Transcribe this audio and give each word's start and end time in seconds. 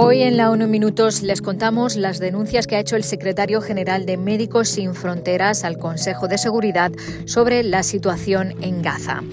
Hoy 0.00 0.22
en 0.22 0.36
la 0.36 0.52
ONU 0.52 0.68
Minutos 0.68 1.22
les 1.22 1.42
contamos 1.42 1.96
las 1.96 2.20
denuncias 2.20 2.68
que 2.68 2.76
ha 2.76 2.78
hecho 2.78 2.94
el 2.94 3.02
secretario 3.02 3.60
general 3.60 4.06
de 4.06 4.16
Médicos 4.16 4.68
Sin 4.68 4.94
Fronteras 4.94 5.64
al 5.64 5.76
Consejo 5.76 6.28
de 6.28 6.38
Seguridad 6.38 6.92
sobre 7.24 7.64
la 7.64 7.82
situación 7.82 8.54
en 8.62 8.80
Gaza. 8.80 9.24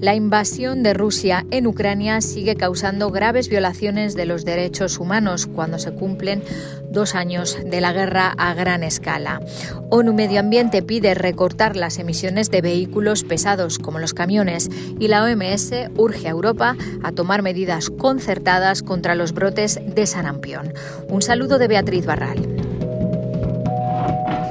La 0.00 0.14
invasión 0.14 0.82
de 0.82 0.94
Rusia 0.94 1.44
en 1.50 1.66
Ucrania 1.66 2.22
sigue 2.22 2.56
causando 2.56 3.10
graves 3.10 3.50
violaciones 3.50 4.14
de 4.14 4.24
los 4.24 4.46
derechos 4.46 4.98
humanos 4.98 5.46
cuando 5.46 5.78
se 5.78 5.92
cumplen 5.92 6.42
dos 6.90 7.14
años 7.14 7.58
de 7.62 7.82
la 7.82 7.92
guerra 7.92 8.34
a 8.38 8.54
gran 8.54 8.82
escala. 8.82 9.42
ONU 9.90 10.14
Medio 10.14 10.40
Ambiente 10.40 10.82
pide 10.82 11.12
recortar 11.12 11.76
las 11.76 11.98
emisiones 11.98 12.50
de 12.50 12.62
vehículos 12.62 13.24
pesados 13.24 13.78
como 13.78 13.98
los 13.98 14.14
camiones 14.14 14.70
y 14.98 15.08
la 15.08 15.22
OMS 15.22 15.72
urge 15.96 16.28
a 16.28 16.30
Europa 16.30 16.76
a 17.02 17.12
tomar 17.12 17.42
medidas 17.42 17.90
concertadas 17.90 18.82
contra 18.82 19.14
los 19.14 19.34
brotes 19.34 19.80
de 19.84 20.06
sarampión. 20.06 20.72
Un 21.10 21.20
saludo 21.20 21.58
de 21.58 21.68
Beatriz 21.68 22.06
Barral. 22.06 22.59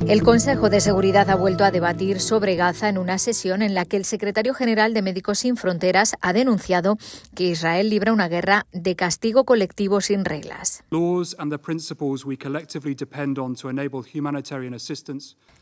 El 0.09 0.23
Consejo 0.23 0.71
de 0.71 0.81
Seguridad 0.81 1.29
ha 1.29 1.35
vuelto 1.35 1.63
a 1.63 1.69
debatir 1.69 2.19
sobre 2.19 2.55
Gaza 2.55 2.89
en 2.89 2.97
una 2.97 3.19
sesión 3.19 3.61
en 3.61 3.75
la 3.75 3.85
que 3.85 3.95
el 3.95 4.05
secretario 4.05 4.55
general 4.55 4.91
de 4.95 5.03
Médicos 5.03 5.37
Sin 5.37 5.55
Fronteras 5.55 6.15
ha 6.19 6.33
denunciado 6.33 6.97
que 7.35 7.43
Israel 7.43 7.91
libra 7.91 8.11
una 8.11 8.27
guerra 8.27 8.65
de 8.71 8.95
castigo 8.95 9.43
colectivo 9.43 10.01
sin 10.01 10.25
reglas. 10.25 10.83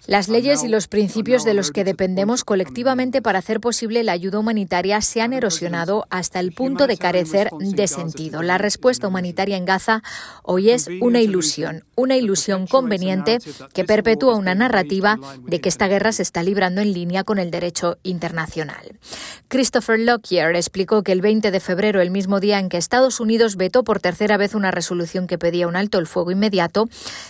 Las 0.05 0.29
leyes 0.29 0.63
y 0.63 0.69
los 0.69 0.87
principios 0.87 1.43
de 1.43 1.53
los 1.53 1.71
que 1.71 1.83
dependemos 1.83 2.45
colectivamente 2.45 3.21
para 3.21 3.39
hacer 3.39 3.59
posible 3.59 4.03
la 4.03 4.13
ayuda 4.13 4.39
humanitaria 4.39 5.01
se 5.01 5.19
han 5.19 5.33
erosionado 5.33 6.05
hasta 6.09 6.39
el 6.39 6.53
punto 6.53 6.87
de 6.87 6.97
carecer 6.97 7.49
de 7.59 7.87
sentido. 7.87 8.41
La 8.43 8.57
respuesta 8.57 9.09
humanitaria 9.09 9.57
en 9.57 9.65
Gaza 9.65 10.03
hoy 10.43 10.69
es 10.69 10.87
una 11.01 11.19
ilusión, 11.19 11.83
una 11.95 12.15
ilusión 12.15 12.67
conveniente 12.67 13.39
que 13.73 13.83
perpetúa 13.83 14.36
una 14.37 14.55
narrativa 14.55 15.19
de 15.43 15.59
que 15.59 15.69
esta 15.69 15.87
guerra 15.87 16.11
se 16.11 16.21
está 16.21 16.43
librando 16.43 16.81
en 16.81 16.93
línea 16.93 17.23
con 17.23 17.39
el 17.39 17.51
derecho 17.51 17.97
internacional. 18.03 18.97
Christopher 19.47 19.99
Lockyer 19.99 20.55
explicó 20.55 21.03
que 21.03 21.11
el 21.11 21.21
20 21.21 21.51
de 21.51 21.59
febrero, 21.59 22.01
el 22.01 22.11
mismo 22.11 22.39
día 22.39 22.59
en 22.59 22.69
que 22.69 22.77
Estados 22.77 23.19
Unidos 23.19 23.55
vetó 23.55 23.83
por 23.83 23.99
tercera 23.99 24.37
vez 24.37 24.55
una 24.55 24.71
resolución 24.71 25.27
que 25.27 25.37
pedía 25.37 25.67
un 25.67 25.75
alto 25.75 25.99
el 25.99 26.07
fuego 26.07 26.31
inmediato, 26.31 26.89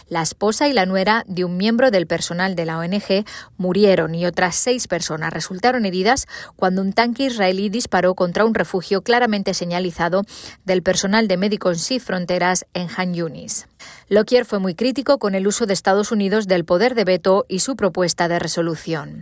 la 0.09 0.21
esposa 0.21 0.67
y 0.67 0.73
la 0.73 0.85
nuera 0.85 1.23
de 1.27 1.45
un 1.45 1.57
miembro 1.57 1.91
del 1.91 2.07
personal 2.07 2.55
de 2.55 2.65
la 2.65 2.79
ONG 2.79 3.25
murieron 3.57 4.15
y 4.15 4.25
otras 4.25 4.55
seis 4.55 4.87
personas 4.87 5.33
resultaron 5.33 5.85
heridas 5.85 6.27
cuando 6.55 6.81
un 6.81 6.93
tanque 6.93 7.25
israelí 7.25 7.69
disparó 7.69 8.15
contra 8.15 8.45
un 8.45 8.53
refugio 8.53 9.01
claramente 9.01 9.53
señalizado 9.53 10.23
del 10.65 10.83
personal 10.83 11.27
de 11.27 11.37
Médicos 11.37 11.81
Sin 11.81 12.01
Fronteras 12.01 12.65
en 12.73 12.87
Han 12.95 13.13
Yunis. 13.13 13.67
Lockyer 14.09 14.45
fue 14.45 14.59
muy 14.59 14.73
crítico 14.73 15.17
con 15.17 15.35
el 15.35 15.47
uso 15.47 15.65
de 15.65 15.73
Estados 15.73 16.11
Unidos 16.11 16.47
del 16.47 16.65
poder 16.65 16.95
de 16.97 17.05
veto 17.05 17.45
y 17.47 17.59
su 17.59 17.77
propuesta 17.77 18.27
de 18.27 18.39
resolución. 18.39 19.19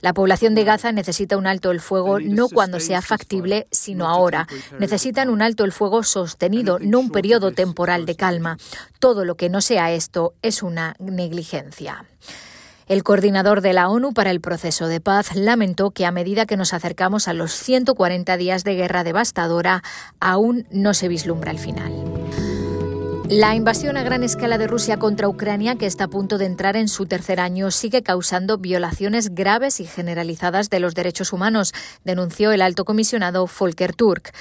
La 0.00 0.12
población 0.12 0.54
de 0.54 0.64
Gaza 0.64 0.92
necesita 0.92 1.36
un 1.36 1.46
alto 1.46 1.70
el 1.70 1.80
fuego 1.80 2.20
no 2.20 2.48
cuando 2.48 2.80
sea 2.80 3.02
factible, 3.02 3.66
sino 3.70 4.06
ahora. 4.06 4.46
Necesitan 4.78 5.30
un 5.30 5.42
alto 5.42 5.64
el 5.64 5.72
fuego 5.72 6.02
sostenido, 6.02 6.78
no 6.78 7.00
un 7.00 7.10
periodo 7.10 7.52
temporal 7.52 8.06
de 8.06 8.14
calma. 8.14 8.58
Todo 8.98 9.24
lo 9.24 9.36
que 9.36 9.48
no 9.48 9.60
sea 9.60 9.92
esto 9.92 10.34
es 10.42 10.62
una 10.62 10.94
negligencia. 10.98 12.04
El 12.86 13.02
coordinador 13.02 13.60
de 13.60 13.74
la 13.74 13.90
ONU 13.90 14.14
para 14.14 14.30
el 14.30 14.40
proceso 14.40 14.86
de 14.86 15.00
paz 15.00 15.34
lamentó 15.34 15.90
que 15.90 16.06
a 16.06 16.10
medida 16.10 16.46
que 16.46 16.56
nos 16.56 16.72
acercamos 16.72 17.28
a 17.28 17.34
los 17.34 17.52
140 17.52 18.36
días 18.38 18.64
de 18.64 18.76
guerra 18.76 19.04
devastadora, 19.04 19.82
aún 20.20 20.66
no 20.70 20.94
se 20.94 21.08
vislumbra 21.08 21.50
el 21.50 21.58
final. 21.58 22.07
La 23.30 23.54
invasión 23.54 23.98
a 23.98 24.02
gran 24.02 24.22
escala 24.22 24.56
de 24.56 24.66
Rusia 24.66 24.98
contra 24.98 25.28
Ucrania, 25.28 25.76
que 25.76 25.84
está 25.84 26.04
a 26.04 26.08
punto 26.08 26.38
de 26.38 26.46
entrar 26.46 26.76
en 26.78 26.88
su 26.88 27.04
tercer 27.04 27.40
año, 27.40 27.70
sigue 27.70 28.02
causando 28.02 28.56
violaciones 28.56 29.34
graves 29.34 29.80
y 29.80 29.84
generalizadas 29.84 30.70
de 30.70 30.80
los 30.80 30.94
derechos 30.94 31.34
humanos, 31.34 31.74
denunció 32.04 32.52
el 32.52 32.62
alto 32.62 32.86
comisionado 32.86 33.46
Volker 33.46 33.94
Turk. 33.94 34.32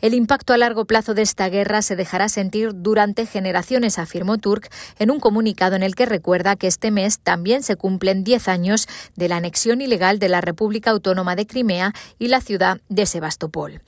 El 0.00 0.14
impacto 0.14 0.52
a 0.52 0.58
largo 0.58 0.84
plazo 0.84 1.12
de 1.12 1.22
esta 1.22 1.48
guerra 1.48 1.82
se 1.82 1.96
dejará 1.96 2.28
sentir 2.28 2.70
durante 2.72 3.26
generaciones, 3.26 3.98
afirmó 3.98 4.38
Turk 4.38 4.70
en 5.00 5.10
un 5.10 5.18
comunicado 5.18 5.74
en 5.74 5.82
el 5.82 5.96
que 5.96 6.06
recuerda 6.06 6.54
que 6.54 6.68
este 6.68 6.92
mes 6.92 7.18
también 7.18 7.64
se 7.64 7.74
cumplen 7.74 8.22
10 8.22 8.46
años 8.46 8.86
de 9.16 9.28
la 9.28 9.38
anexión 9.38 9.80
ilegal 9.80 10.20
de 10.20 10.28
la 10.28 10.40
República 10.40 10.92
Autónoma 10.92 11.34
de 11.34 11.48
Crimea 11.48 11.92
y 12.16 12.28
la 12.28 12.40
ciudad 12.40 12.80
de 12.88 13.06
Sebastopol. 13.06 13.80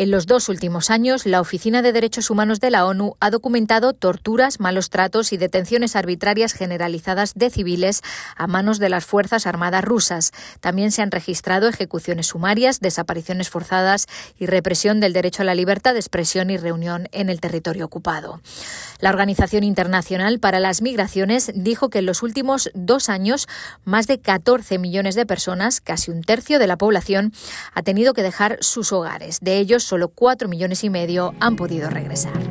En 0.00 0.10
los 0.10 0.24
dos 0.24 0.48
últimos 0.48 0.88
años, 0.88 1.26
la 1.26 1.42
Oficina 1.42 1.82
de 1.82 1.92
Derechos 1.92 2.30
Humanos 2.30 2.58
de 2.58 2.70
la 2.70 2.86
ONU 2.86 3.16
ha 3.20 3.28
documentado 3.28 3.92
torturas, 3.92 4.58
malos 4.58 4.88
tratos 4.88 5.30
y 5.34 5.36
detenciones 5.36 5.94
arbitrarias 5.94 6.54
generalizadas 6.54 7.34
de 7.34 7.50
civiles 7.50 8.00
a 8.34 8.46
manos 8.46 8.78
de 8.78 8.88
las 8.88 9.04
Fuerzas 9.04 9.46
Armadas 9.46 9.84
rusas. 9.84 10.32
También 10.60 10.90
se 10.90 11.02
han 11.02 11.10
registrado 11.10 11.68
ejecuciones 11.68 12.28
sumarias, 12.28 12.80
desapariciones 12.80 13.50
forzadas 13.50 14.06
y 14.38 14.46
represión 14.46 15.00
del 15.00 15.12
derecho 15.12 15.42
a 15.42 15.44
la 15.44 15.54
libertad 15.54 15.92
de 15.92 16.00
expresión 16.00 16.48
y 16.48 16.56
reunión 16.56 17.10
en 17.12 17.28
el 17.28 17.42
territorio 17.42 17.84
ocupado. 17.84 18.40
La 19.00 19.10
Organización 19.10 19.64
Internacional 19.64 20.40
para 20.40 20.60
las 20.60 20.80
Migraciones 20.80 21.52
dijo 21.54 21.90
que 21.90 21.98
en 21.98 22.06
los 22.06 22.22
últimos 22.22 22.70
dos 22.72 23.10
años 23.10 23.48
más 23.84 24.06
de 24.06 24.18
14 24.18 24.78
millones 24.78 25.14
de 25.14 25.26
personas, 25.26 25.82
casi 25.82 26.10
un 26.10 26.22
tercio 26.22 26.58
de 26.58 26.68
la 26.68 26.78
población, 26.78 27.34
ha 27.74 27.82
tenido 27.82 28.14
que 28.14 28.22
dejar 28.22 28.56
sus 28.62 28.94
hogares. 28.94 29.40
De 29.42 29.58
ellos, 29.58 29.89
solo 29.90 30.10
4 30.10 30.48
millones 30.48 30.84
y 30.84 30.90
medio 30.90 31.34
han 31.40 31.56
podido 31.56 31.90
regresar. 31.90 32.49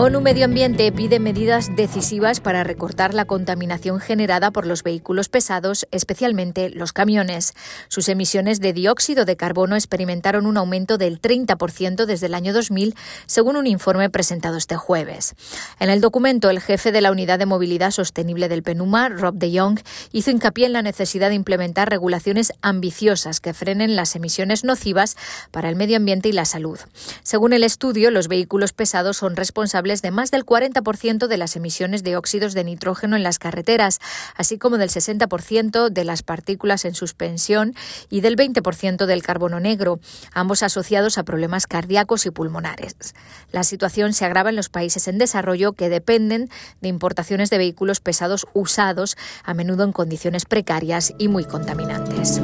ONU 0.00 0.20
Medio 0.20 0.44
Ambiente 0.44 0.92
pide 0.92 1.18
medidas 1.18 1.74
decisivas 1.74 2.38
para 2.38 2.62
recortar 2.62 3.14
la 3.14 3.24
contaminación 3.24 3.98
generada 3.98 4.52
por 4.52 4.64
los 4.64 4.84
vehículos 4.84 5.28
pesados, 5.28 5.88
especialmente 5.90 6.70
los 6.70 6.92
camiones. 6.92 7.52
Sus 7.88 8.08
emisiones 8.08 8.60
de 8.60 8.72
dióxido 8.72 9.24
de 9.24 9.36
carbono 9.36 9.74
experimentaron 9.74 10.46
un 10.46 10.56
aumento 10.56 10.98
del 10.98 11.20
30% 11.20 12.04
desde 12.06 12.26
el 12.26 12.34
año 12.34 12.52
2000, 12.52 12.94
según 13.26 13.56
un 13.56 13.66
informe 13.66 14.08
presentado 14.08 14.56
este 14.56 14.76
jueves. 14.76 15.34
En 15.80 15.90
el 15.90 16.00
documento, 16.00 16.48
el 16.48 16.60
jefe 16.60 16.92
de 16.92 17.00
la 17.00 17.10
Unidad 17.10 17.40
de 17.40 17.46
Movilidad 17.46 17.90
Sostenible 17.90 18.48
del 18.48 18.62
PENUMA, 18.62 19.08
Rob 19.08 19.34
de 19.34 19.58
Jong, 19.58 19.80
hizo 20.12 20.30
hincapié 20.30 20.66
en 20.66 20.74
la 20.74 20.82
necesidad 20.82 21.30
de 21.30 21.34
implementar 21.34 21.90
regulaciones 21.90 22.52
ambiciosas 22.62 23.40
que 23.40 23.52
frenen 23.52 23.96
las 23.96 24.14
emisiones 24.14 24.62
nocivas 24.62 25.16
para 25.50 25.68
el 25.68 25.74
medio 25.74 25.96
ambiente 25.96 26.28
y 26.28 26.32
la 26.32 26.44
salud. 26.44 26.78
Según 27.24 27.52
el 27.52 27.64
estudio, 27.64 28.12
los 28.12 28.28
vehículos 28.28 28.72
pesados 28.72 29.16
son 29.16 29.34
responsables 29.34 29.87
de 29.88 30.10
más 30.10 30.30
del 30.30 30.44
40% 30.44 31.26
de 31.26 31.36
las 31.38 31.56
emisiones 31.56 32.02
de 32.02 32.16
óxidos 32.16 32.52
de 32.52 32.62
nitrógeno 32.62 33.16
en 33.16 33.22
las 33.22 33.38
carreteras, 33.38 34.00
así 34.36 34.58
como 34.58 34.76
del 34.76 34.90
60% 34.90 35.88
de 35.88 36.04
las 36.04 36.22
partículas 36.22 36.84
en 36.84 36.94
suspensión 36.94 37.74
y 38.10 38.20
del 38.20 38.36
20% 38.36 39.06
del 39.06 39.22
carbono 39.22 39.60
negro, 39.60 39.98
ambos 40.32 40.62
asociados 40.62 41.16
a 41.16 41.22
problemas 41.22 41.66
cardíacos 41.66 42.26
y 42.26 42.30
pulmonares. 42.30 43.14
La 43.50 43.64
situación 43.64 44.12
se 44.12 44.26
agrava 44.26 44.50
en 44.50 44.56
los 44.56 44.68
países 44.68 45.08
en 45.08 45.16
desarrollo 45.16 45.72
que 45.72 45.88
dependen 45.88 46.50
de 46.82 46.88
importaciones 46.88 47.48
de 47.48 47.58
vehículos 47.58 48.00
pesados 48.00 48.46
usados, 48.52 49.16
a 49.42 49.54
menudo 49.54 49.84
en 49.84 49.92
condiciones 49.92 50.44
precarias 50.44 51.14
y 51.18 51.28
muy 51.28 51.44
contaminantes. 51.44 52.42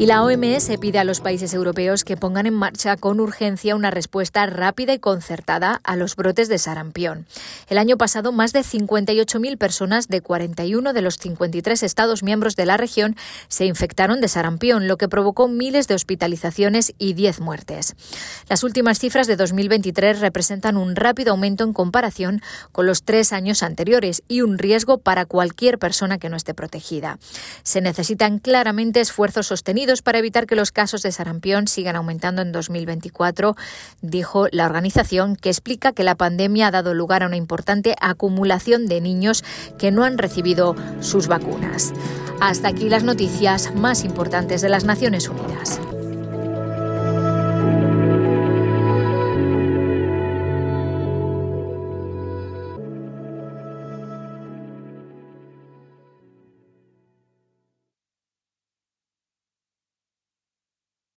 Y 0.00 0.06
la 0.06 0.24
OMS 0.24 0.70
pide 0.80 0.98
a 0.98 1.04
los 1.04 1.20
países 1.20 1.52
europeos 1.52 2.04
que 2.04 2.16
pongan 2.16 2.46
en 2.46 2.54
marcha 2.54 2.96
con 2.96 3.20
urgencia 3.20 3.76
una 3.76 3.90
respuesta 3.90 4.46
rápida 4.46 4.94
y 4.94 4.98
concertada 4.98 5.78
a 5.84 5.94
los 5.94 6.16
brotes 6.16 6.48
de 6.48 6.56
sarampión. 6.56 7.26
El 7.68 7.76
año 7.76 7.98
pasado, 7.98 8.32
más 8.32 8.54
de 8.54 8.60
58.000 8.60 9.58
personas 9.58 10.08
de 10.08 10.22
41 10.22 10.94
de 10.94 11.02
los 11.02 11.18
53 11.18 11.82
Estados 11.82 12.22
miembros 12.22 12.56
de 12.56 12.64
la 12.64 12.78
región 12.78 13.14
se 13.48 13.66
infectaron 13.66 14.22
de 14.22 14.28
sarampión, 14.28 14.88
lo 14.88 14.96
que 14.96 15.10
provocó 15.10 15.48
miles 15.48 15.86
de 15.86 15.96
hospitalizaciones 15.96 16.94
y 16.96 17.12
10 17.12 17.40
muertes. 17.40 17.94
Las 18.48 18.64
últimas 18.64 19.00
cifras 19.00 19.26
de 19.26 19.36
2023 19.36 20.20
representan 20.20 20.78
un 20.78 20.96
rápido 20.96 21.32
aumento 21.32 21.62
en 21.62 21.74
comparación 21.74 22.40
con 22.72 22.86
los 22.86 23.02
tres 23.02 23.34
años 23.34 23.62
anteriores 23.62 24.22
y 24.28 24.40
un 24.40 24.56
riesgo 24.56 24.96
para 24.96 25.26
cualquier 25.26 25.78
persona 25.78 26.16
que 26.16 26.30
no 26.30 26.38
esté 26.38 26.54
protegida. 26.54 27.18
Se 27.64 27.82
necesitan 27.82 28.38
claramente 28.38 29.02
esfuerzos 29.02 29.48
sostenidos 29.48 29.89
para 30.00 30.18
evitar 30.18 30.46
que 30.46 30.54
los 30.54 30.70
casos 30.70 31.02
de 31.02 31.10
sarampión 31.10 31.66
sigan 31.66 31.96
aumentando 31.96 32.42
en 32.42 32.52
2024, 32.52 33.56
dijo 34.00 34.46
la 34.52 34.66
organización, 34.66 35.34
que 35.34 35.48
explica 35.48 35.92
que 35.92 36.04
la 36.04 36.14
pandemia 36.14 36.68
ha 36.68 36.70
dado 36.70 36.94
lugar 36.94 37.24
a 37.24 37.26
una 37.26 37.36
importante 37.36 37.96
acumulación 38.00 38.86
de 38.86 39.00
niños 39.00 39.42
que 39.78 39.90
no 39.90 40.04
han 40.04 40.16
recibido 40.16 40.76
sus 41.00 41.26
vacunas. 41.26 41.92
Hasta 42.40 42.68
aquí 42.68 42.88
las 42.88 43.02
noticias 43.02 43.74
más 43.74 44.04
importantes 44.04 44.60
de 44.60 44.68
las 44.68 44.84
Naciones 44.84 45.28
Unidas. 45.28 45.79